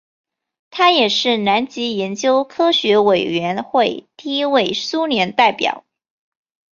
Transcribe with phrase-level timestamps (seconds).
[0.71, 5.85] 他也是南极研究科学委员会第一位苏联代表。